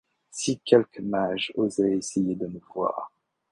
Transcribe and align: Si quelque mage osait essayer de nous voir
Si 0.31 0.57
quelque 0.65 0.99
mage 0.99 1.51
osait 1.53 1.95
essayer 1.95 2.33
de 2.33 2.47
nous 2.47 2.63
voir 2.73 3.11